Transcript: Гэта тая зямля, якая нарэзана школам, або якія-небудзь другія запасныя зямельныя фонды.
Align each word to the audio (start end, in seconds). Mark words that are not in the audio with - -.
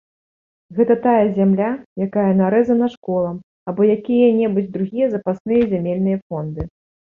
Гэта 0.77 0.95
тая 1.03 1.25
зямля, 1.37 1.67
якая 2.07 2.31
нарэзана 2.39 2.89
школам, 2.95 3.37
або 3.73 3.81
якія-небудзь 3.99 4.73
другія 4.81 5.13
запасныя 5.15 5.71
зямельныя 5.77 6.17
фонды. 6.27 6.61